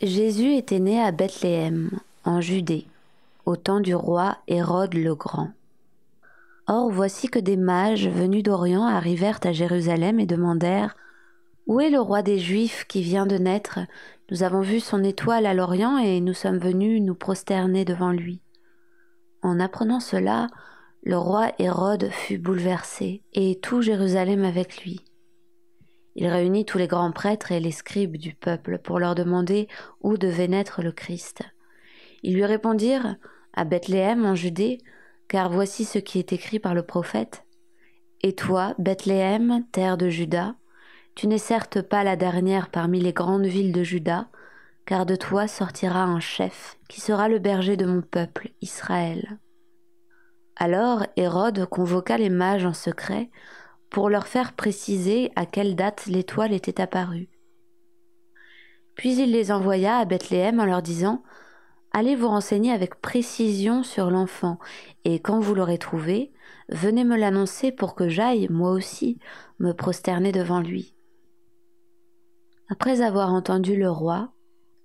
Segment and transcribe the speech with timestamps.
[0.00, 1.90] Jésus était né à Bethléem,
[2.24, 2.86] en Judée,
[3.46, 5.50] au temps du roi Hérode le Grand.
[6.68, 10.94] Or voici que des mages venus d'Orient arrivèrent à Jérusalem et demandèrent
[11.66, 13.80] Où est le roi des Juifs qui vient de naître?
[14.30, 18.40] Nous avons vu son étoile à l'Orient et nous sommes venus nous prosterner devant lui.
[19.42, 20.46] En apprenant cela,
[21.02, 25.00] le roi Hérode fut bouleversé, et tout Jérusalem avec lui.
[26.20, 29.68] Il réunit tous les grands prêtres et les scribes du peuple pour leur demander
[30.00, 31.42] où devait naître le Christ.
[32.24, 33.14] Ils lui répondirent
[33.54, 34.78] À Bethléem en Judée,
[35.28, 37.44] car voici ce qui est écrit par le prophète.
[38.20, 40.56] Et toi, Bethléem, terre de Juda,
[41.14, 44.28] tu n'es certes pas la dernière parmi les grandes villes de Juda,
[44.86, 49.38] car de toi sortira un chef qui sera le berger de mon peuple, Israël.
[50.56, 53.30] Alors Hérode convoqua les mages en secret
[53.90, 57.28] pour leur faire préciser à quelle date l'étoile était apparue.
[58.94, 61.22] Puis il les envoya à Bethléem en leur disant
[61.92, 64.58] Allez vous renseigner avec précision sur l'enfant,
[65.04, 66.32] et quand vous l'aurez trouvé,
[66.68, 69.18] venez me l'annoncer pour que j'aille, moi aussi,
[69.58, 70.94] me prosterner devant lui.
[72.68, 74.34] Après avoir entendu le roi,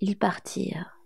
[0.00, 1.00] ils partirent.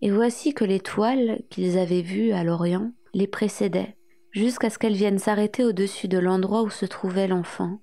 [0.00, 3.98] Et voici que l'étoile qu'ils avaient vue à l'Orient les précédait,
[4.30, 7.80] jusqu'à ce qu'elle vienne s'arrêter au-dessus de l'endroit où se trouvait l'enfant.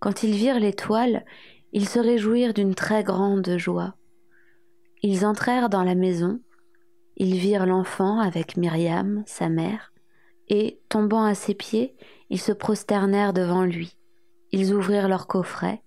[0.00, 1.24] Quand ils virent l'étoile,
[1.72, 3.94] ils se réjouirent d'une très grande joie.
[5.02, 6.40] Ils entrèrent dans la maison,
[7.16, 9.92] ils virent l'enfant avec Myriam, sa mère,
[10.48, 11.96] et, tombant à ses pieds,
[12.28, 13.96] ils se prosternèrent devant lui.
[14.50, 15.82] Ils ouvrirent leur coffret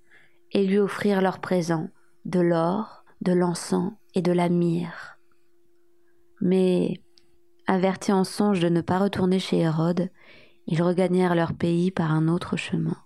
[0.52, 1.89] et lui offrirent leurs présents,
[2.25, 5.20] de l'or, de l'encens et de la myrrhe.
[6.42, 7.02] Mais,
[7.68, 10.10] avertis en songe de ne pas retourner chez Hérode,
[10.66, 12.98] ils regagnèrent leur pays par un autre chemin.